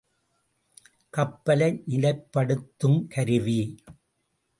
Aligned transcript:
கப்பலை 1.13 1.69
நிலைப்படுத்துங் 1.89 2.99
கருவி. 3.07 3.59